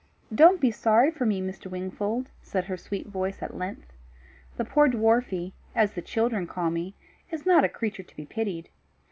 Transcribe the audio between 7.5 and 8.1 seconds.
a creature